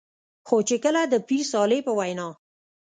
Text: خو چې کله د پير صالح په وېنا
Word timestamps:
خو 0.47 0.57
چې 0.67 0.75
کله 0.83 1.01
د 1.07 1.15
پير 1.27 1.43
صالح 1.51 1.79
په 1.87 1.91
وېنا 1.99 2.27